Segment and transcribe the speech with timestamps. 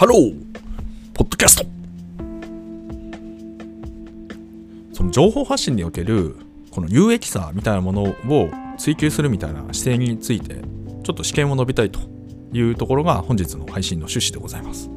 [0.00, 0.34] ハロー。
[1.12, 1.66] ポッドキャスト。
[4.94, 6.36] その情報発信における
[6.70, 8.14] この有益さみたいなものを
[8.78, 12.00] 追求するみたいな姿勢についてちょっと私見を述べたいと
[12.50, 14.88] いうところが本日の配信の趣旨でございます。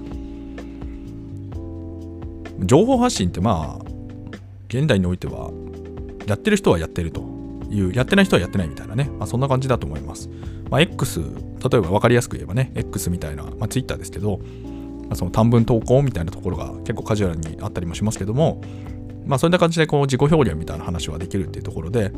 [2.62, 3.86] 情報発信ってまあ
[4.70, 5.52] 現代においては
[6.28, 7.30] やってる人はやってると。
[7.70, 10.30] いうやってない人はやってないみたいなね、まあ、そんな感じだと思います、
[10.70, 14.40] まあ、X 例えば分かりやすく言えばね X みたいな、まあ、Twitter ですけど、
[15.16, 18.62] その短文投稿みたいなところが結構カジュアルにあったりもしますけども
[19.26, 22.12] まあそんな感じでこう自己表現みたいな話はできるっていうところで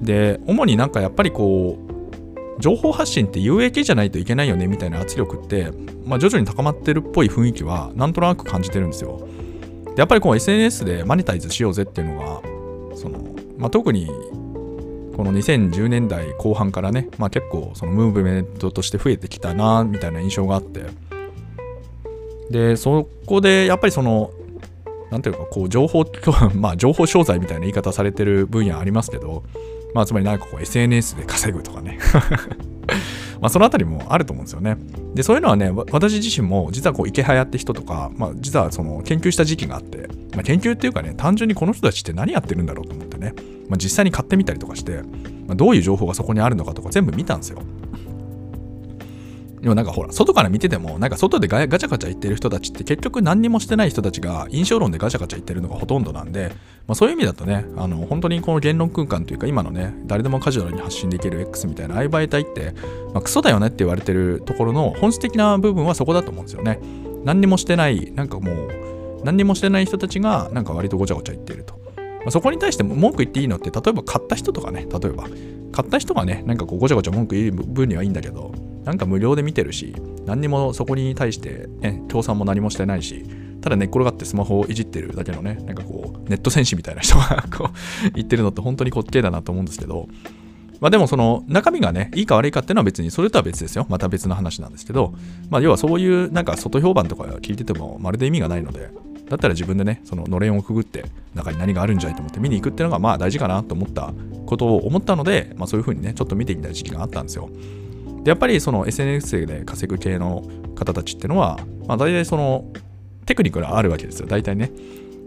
[0.00, 5.72] で主になんかやっぱりこう情報発信って有益じゃないといけないよねみたいな圧力って、
[6.04, 9.26] まあ、徐々に高まってるっぽい雰囲気はなんとなく感じてるんですよ。
[9.86, 14.06] でやっぱりこう SNS でマネタイズしようぜっていうのがその、まあ、特に
[15.16, 20.86] この2010年代後半からね、まあ、結構そのムーブメントとして増えてきたなみたいな印象があって
[22.50, 24.32] でそこでやっぱりその
[25.10, 26.04] なんていうかこう情報
[26.54, 29.44] まあ情報商材みたいな言い方されてる分野ありますけど
[29.94, 31.98] まあつまりなんかこう SNS で稼ぐとかね
[33.40, 34.76] まあそのあたりもあると思うんですよね。
[35.14, 43.34] で、そういうのはね、私自身も実はこう池早って人とか、まあ実はその研究した時期があって、まあ、研究っていうかね、単純にこの人たちって何やってるんだろうと思ってね、
[43.68, 45.02] まあ、実際に買ってみたりとかして、
[45.46, 47.62] まあ、どういう情報がそこにあるのかとか全部見たんですよ。
[49.60, 56.48] でもなんかほら、外から見てても、なんか外でガチャガチャ言ってる人たちって結局何にもしてない人たちが印象論でガチャガチャ言ってるのがほとんどなんで、
[56.86, 62.72] まあ、そういう意味だとね、あの本当にこの言論空間というか今のね、誰でもカジュアルに発信できる X みたいなああいう媒体って、
[63.12, 66.80] まあ、クソだよねって言われてるところの本質的な部分はそこだと思うんですよね。
[67.24, 68.70] 何にもしてない、なんかもう、
[69.24, 71.74] 何にもしてない人たちがなんか割とごちゃごちゃ言ってると。
[71.96, 75.28] まあ、そこに対して文句言っていいのって、例えば買った人とかね、例えば、
[75.72, 78.52] 買った人がね、なんかこうごちゃごちゃ文句言う分にはいいんだけど、
[78.84, 79.94] なんか無料で見てるし、
[80.26, 83.24] 何にもそこに対して、ね、協賛も何もしてないし、
[83.60, 90.08] ただ寝っ転がってスマホをいじってるだけのね、なんかこう、ネット戦士みたいな人が こう言ってるのって本当に滑稽だなと思うんですけど、
[90.80, 93.86] まあでもその中身がね、いいか悪いかっていうのは別にそれとは別ですよ。
[93.90, 95.12] また別の話なんですけど、
[95.50, 98.90] まあ要はそういうなんか外評判とか聞いててもまるで意味がないので、
[99.28, 101.04] だったら自分でね、そののれんをくぐって
[101.34, 104.12] 中に何があるんじゃないと思って見に行くっていうのがまあ大事かなと思った
[104.46, 107.50] ことを思ったので、まあそういうふうにね、ちょっと見てみた時期があったんですよ。
[108.24, 110.42] でやっぱりその SNS で稼ぐ系の
[110.74, 112.70] 方たちっていうのは、まあ、大体その
[113.26, 114.72] テクニックがあるわけですよ、大体ね。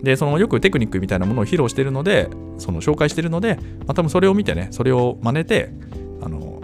[0.04, 5.72] で、そのよくテクニックみたいなものを披露してるので、その紹介してるので、まあ、多分それを見てね、それを真似て、
[6.22, 6.62] あの、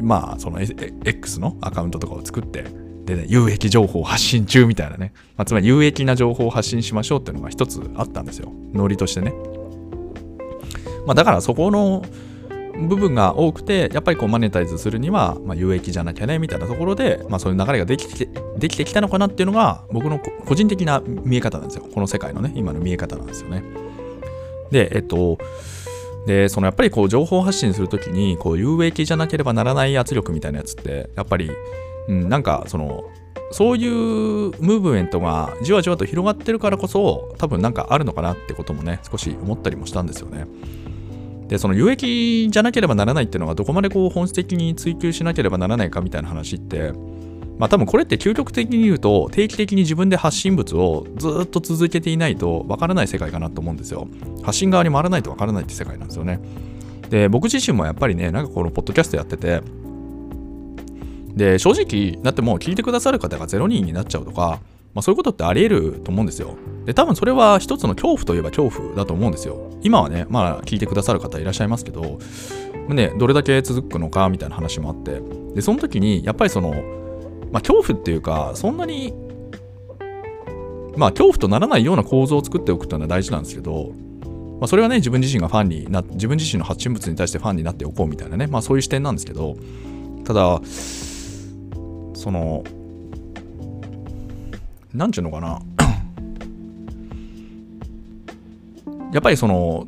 [0.00, 2.64] まあ、その X のアカウントとかを作って、
[3.04, 9.34] でね、有益情報発信中みたいなね、まあ、つまり有益な情報を発信しましょうっていうのが一つあったんですよ、ノリとしてね。
[11.06, 12.02] まあ、だからそこの
[12.86, 18.28] 部分が多くて、やっぱりこうマネタイズするには、まあ、有益じゃなきゃねみたいなところで、まあ、そういう流れができて
[18.58, 21.84] できてきたのかなっていうのが、僕の個人的な見え方なんですよ。
[21.92, 23.62] この世界のね、今の見え方なんですよね。
[24.70, 25.38] で、えっと、
[26.26, 31.50] で、そのやっぱりこう情報発信するときに、こう有益じゃなければならない圧力みたいなやつって、やっぱり、
[32.08, 33.04] うん、なんかその、
[33.50, 33.92] そういう
[34.60, 40.46] ムーブメントがじわじわと広がってるからこそ、多分なんかあるのかなってこともね、少し思ったりもしたんですよね。
[41.48, 46.92] で、その有益じゃなければならないっていうのがどこまでこう本質的に追求しなければならないかみたいな話って、
[47.58, 54.08] まあ多分これって究極的に言うと定期的に自分で発信物をずっと続けていないとわからない世界かなと思うんですよ。
[54.42, 56.40] 発信側に回らないとわからないって世界なんですよね。
[57.08, 59.62] で、僕自身もやっぱりね、なんかこのポッドキャストやってて、
[61.34, 64.60] で、正直、だってもう聞いてくださる方が0人になっちゃうとか、
[64.94, 66.56] まあ、そういうことってあり得ると思うんですよ。
[66.88, 69.70] で、多分それは一つの恐怖といえば恐怖だと思うんですよ。
[69.82, 72.18] 今はね、まあ聞いてくださる方いらっしゃいますけど、
[72.88, 75.20] ね、どれだけ続くのかみたいな話もあって、
[75.54, 76.70] で、その時にやっぱりその、
[77.52, 79.12] まあ恐怖っていうか、そんなに、
[80.96, 83.92] まあ恐怖とならないような構造を作っておくっていうのは大事なんですけど、
[84.58, 89.58] まあ、それはね、自分自身がファンにな自分自身の発信物に対してファンになっておこうみたいなね、まあそういう視点なんですけど、
[90.24, 90.62] ただ、
[92.14, 92.64] その、
[94.94, 95.60] なんちゅうのかな
[99.12, 99.86] やっぱりその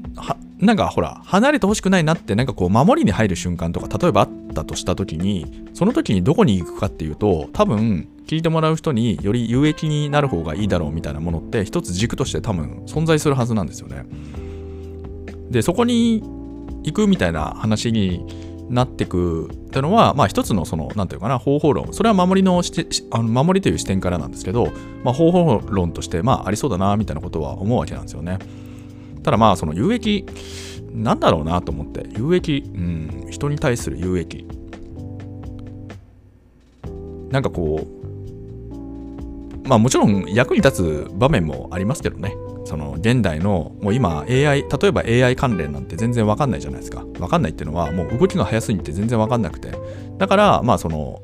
[0.59, 14.05] なんかほら離れてほしくないなってなんかこう守りに入る瞬間とか例えばあったとした時にその時にどこに行くかっていうと多分聞いてもらう人により有益になる方がいいだろうみたいなものって一つ軸として多分存在するはずなんですよね。
[15.51, 16.23] でそこに
[16.85, 18.25] 行くみたいな話に
[18.71, 21.93] なってくってのは、まあ一つのその、なんていうかな、方法論。
[21.93, 24.73] それは守りのしてあの守りという視点からなんですけど、
[25.03, 28.39] まあ方法論として、まあありそうだな、みたいなことは思うわけなんですよね。
[29.23, 30.27] ただまあその有益、
[30.93, 34.47] なんだろうなと思って、有益、うん、人に対する有益。
[37.31, 42.35] なんかこう、まあもちろん役に立つ場面もありますけどね。
[42.65, 49.73] その現代のもう今 AI 例えば AI 関連なんて全然わかんないじゃないですかわかんないっていうのはもう動きが速すぎて全然わかんなくて
[50.19, 51.21] だからまあその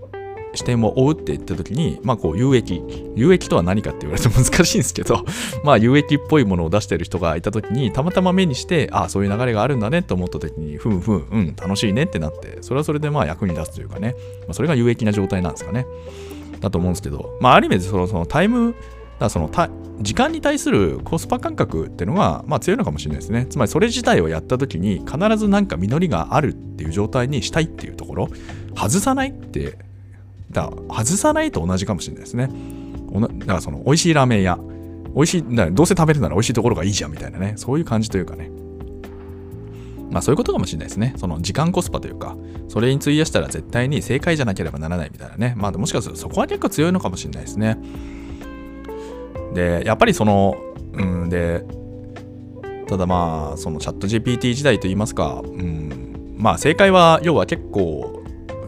[0.57, 2.83] 視点を追うって言った時に、まあこう有益。
[3.15, 5.25] 有益とは何かって言われると難しいんですけど、
[5.65, 15.87] まあ有益っぽいものを出してる人がいた時に、たまたま目にして、ああ、そういう流れがあるんだねと思った時に、ふんふん、うん、楽しいねってなって、それはそれでまあ役に立つというかね、まあ、それが有益な状態なんですかね。
[16.61, 18.75] だと思うんですけど、まあある意味でそのそのタイム、
[19.19, 19.51] だその
[20.01, 23.47] 時間に対するコスパ感覚っていうのが、まあ、強いのかもしれないですね。
[23.47, 28.29] つまりそれ自体をやった時に必ずなんか実りがあるっていう状態にしたいっていうところ
[28.75, 29.79] 外さないって
[30.51, 32.51] だから外さないと同じかもしれないですね。
[33.39, 34.59] だからその美味しいラーメン屋、
[35.15, 38.51] 美味しい、どうせ食べるなら美味しいところがいいじゃんみたいなね、そういう感じというかね。
[40.11, 41.15] まあそういうことかもしれないですね。
[41.17, 42.37] その時間コスパというか、
[42.69, 45.55] それに費やしたら絶対に正解じゃなければならないみたいなね。
[45.57, 47.79] まあもしかするとそこは結構強いのかもしれないですね。
[49.55, 50.57] で、やっぱりその、
[50.93, 51.65] うんで、
[52.87, 58.16] ただまあ、そのチャット GPT 時代といいますか、うん、まあ正解は要は結構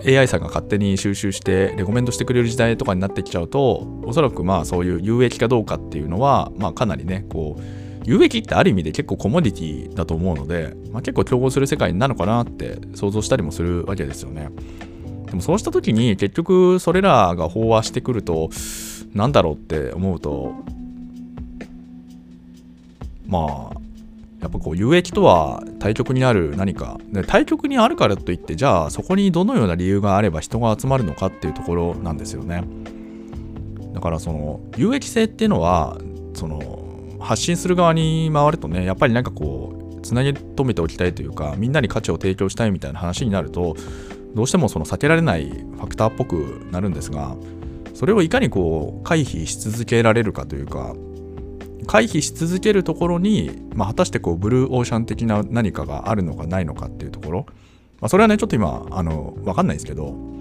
[0.07, 7.63] AI さんが勝手に収集してレコメンドしてくれる時代とかになってきちゃうとおそらくまあそういう有益かどうかっていうのはまあかなりねこう
[8.05, 14.49] 有益ってある意味で結構コモディティだと思うので、まあ、結構競合する世界なのかなって想像したりもするわけですよね。
[15.27, 18.49] でもそうした時に結局それらが飽和してくると
[19.13, 20.55] 何だろうって思うと
[23.27, 23.88] まあ
[24.41, 32.65] やっぱこう有益とは対極にある何か対極にあるからといってじゃあそこにどのような理由があれば人が集まるのかっていうところなんですよね。
[33.95, 35.99] だからその有益性っていうのは
[36.35, 43.77] その発信する側に回るとねやっぱりなんかこうつなぎ止めておきたいというかみんなに価値を提供したいみたいな話になると
[44.35, 47.35] どうしてもその避けられないファクターっぽくなるんですが
[47.95, 50.95] それをいかにこう回避し続けられるかというか
[51.89, 57.47] 回避し続けるところに、まあ、果たしてこうブルーオーシャン的な何かがあるのかないのかっていうところ、
[58.01, 60.38] まあ、それはねちょっと今あの分かんないですけど。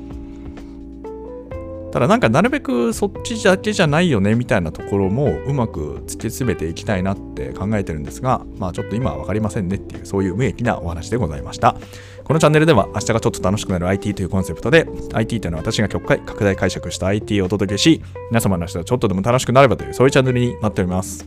[1.91, 11.75] ただなんかなるべくそっちだけじゃないよねみたいなところもうまく突き詰めていきたいなって考えてるんですがまあちょっと今は分かりませんねっていうそういう無益なお話でございました。
[12.23, 18.01] このチャンネルでは明日がちょっと楽しくなる IT というコンセプトで IT というのは私が極快拡大解釈した IT をお届けし
[18.31, 21.25] 皆様の明日がちょっとでも楽しくなればというそういうチャンネルになっております。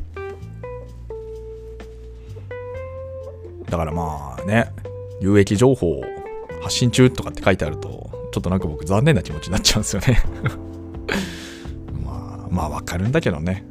[3.71, 4.73] だからまあね、
[5.21, 6.03] 有益情報
[6.61, 10.23] 発信中とかって書いてあると、ちょっとなんか僕残念な気持ちになっちゃうんですよね
[12.05, 13.65] まあ、まあわかるんだけどね。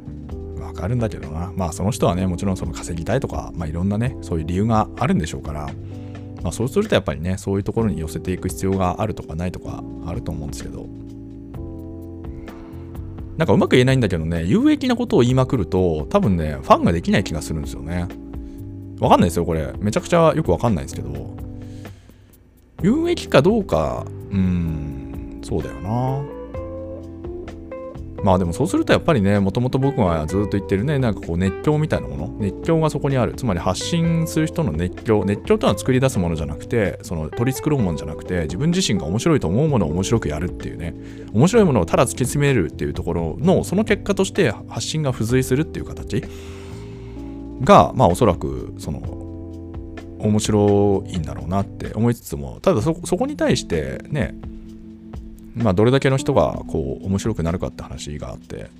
[0.60, 1.52] わかるんだけどな。
[1.56, 5.68] まあその人はね、もちろんその稼ぎたいとか、まあいろんなね、そういう理由があるんでしょうから、
[6.42, 10.86] まあそうするとやっぱりね、そういうところに寄せていく必要があるとかないとかあると思うんですけど、
[13.36, 18.06] なんかうまく言えないんだけどね、有益なことを言いまくると、多分ね、ファンができない気がするんですよね。
[19.00, 19.72] わかんないですよ、これ。
[19.80, 21.34] めちゃくちゃよくわかんないですけど。
[22.82, 26.40] 有益かどうか、うん、そうだよな。
[28.22, 33.32] まあでもそうするとやっぱりね、もともと僕がずっと言ってるね、なんかこう熱狂みたいなもの、熱狂がそこにある。
[33.34, 40.94] つまり発信する人の熱狂、熱狂とは作り出すものじゃなくて、その取り繕うものじゃなくて、自分自身が面白いと思うものを面白くやるっていうね、
[41.32, 46.22] 面白いものをただ突き詰めるっていうところの、その結果として発信が付随するっていう形。
[47.62, 49.00] が、まあおそらく、その、
[50.20, 54.34] 面白いんだろうなって思いつつも、ただそこに対してね、
[55.54, 58.70] まあどれだけの人がこう面白くなるかって話があって、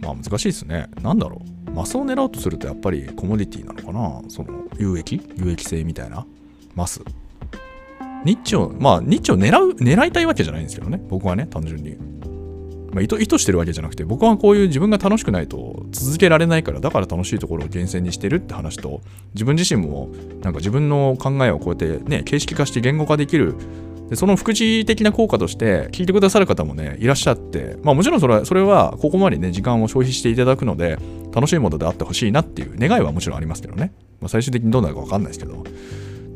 [0.00, 0.88] まあ難しいですね。
[1.02, 1.70] なんだろう。
[1.70, 5.20] マスを狙おうとするとやっぱりコモディティなのかなその有益？
[5.36, 6.26] 有益性みたいな？
[6.74, 7.02] マス。
[8.24, 11.00] ニッチを、まあニッチを狙う、狙いたいわけじゃないんですけどね。
[11.08, 11.96] 僕はね、単純に。
[12.98, 19.02] まあ、意図意図してるわけじゃなくて僕はこういう自分が楽しくないと続けられないからだから楽しいところを厳選にしてるって話と
[19.34, 20.08] 自分自身も
[20.42, 23.54] なんか自分の考えをこうやってね形式化して言語化できる。
[24.08, 30.98] でその副次的な効果として聞いてくださる方もねいらっしゃってまあもちろんそれはそれはここまでね時間を消費していただくので
[31.30, 35.62] 楽しいものであってほしいなっていう願いはもちろんありますけどね、まあ、最終的にどうなるか分かんないですけど。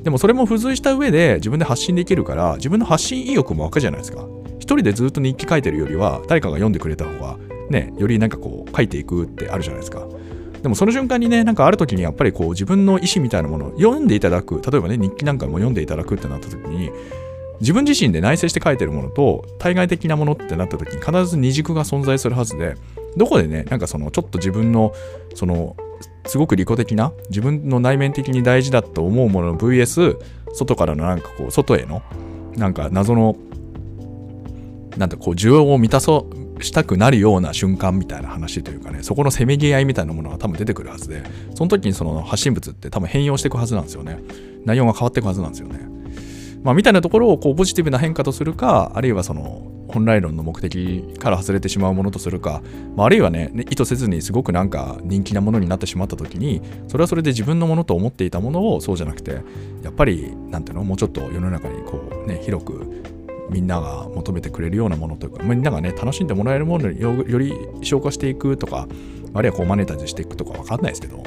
[0.02, 4.26] でもそれも付随した上で自分で発信できるから自分の発信意欲も湧くじゃないですか。
[4.62, 7.37] 一人でずっと日記書いてるよりは誰かが読んでくれた方が
[7.69, 10.07] ねよりなんかこう書いていくってあるじゃないですか。
[10.62, 14.62] でもその瞬間にねなんかある時にやっぱりこう自分の意思みたいなものを読んでいただく。
[14.62, 16.92] 例えばね日記なんかも読んでいただくってなった時に
[17.61, 22.76] 自分自身で内省して書いてるものと対外的なものってなった時に必ず二軸が存在するはずで
[23.16, 24.92] どこでねなんかそのちょっと自分の
[25.35, 25.76] その
[26.26, 30.19] すごく利己的な自分の内面的に大事だと思うものの VS
[30.54, 32.02] 外からのなんかこう外への
[32.57, 33.37] なんか謎の
[35.02, 36.28] なんだこう需要を満たそ
[36.59, 41.25] うしたくなるような瞬間みたいな話というかねそこのせめぎ合いみたいなものが多分出てくるはずで
[41.56, 44.21] その時にその発信物って多分変容していくはずなんですよね。
[44.64, 45.80] 内容が変わっていくはずなんですよね。
[46.62, 52.62] まあみたいなところをこうポジティブな変化とするかあるいはその本来論の目的から外れてしまうものとするか、
[52.94, 59.40] まあ、あるいはね意図せずにすごくなんか人気なものになってしまった時にそれはそれで自分のものと思っていたものをそうじゃなくて
[59.82, 63.02] やっぱりなんていうのもうちょっと世の中にこうね広く
[63.52, 68.88] みんなが求めてくれるようなものというかみんながね楽しんでもらえるものにより消化していくとか
[69.35, 71.23] あるいはこうマネタイズしていくとか分かんないですけど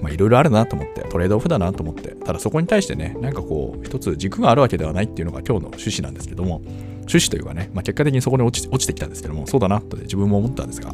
[0.00, 6.62] まあいろいろあるなと思ってトレードオフだなと思ってただそこに対してねなんかこう一つ軸があるわけではないっていうのが今日の趣旨なんですけども
[7.00, 10.92] 趣旨というかね、まあ、結果的にそこに落ち落ちてきたんですけどもそうだなと自分も思ったんですが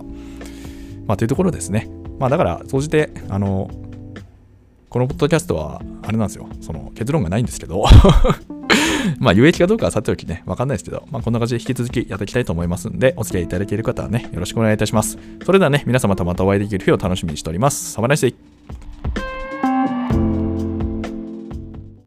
[1.07, 1.89] まあというところですね。
[2.19, 3.71] まあだから総じてあの
[4.89, 6.49] このポッドキャストはあれなんですよ。
[6.61, 7.85] その結論がないんですけど
[9.19, 15.19] まあ、有益かどうかはさておきね、わかんないですけど、まあ、こんな感じで引き続きやっていきたいと思いますんで、お付き合いいただける方はね、よろしくお願いいたします。
[15.45, 17.93] それではね、皆様とまたお会いできる日を楽しみにしております。
[17.93, 18.56] サバナイスデイ